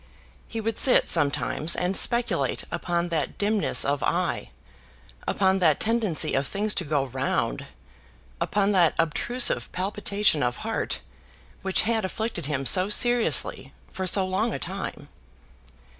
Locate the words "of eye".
3.85-4.49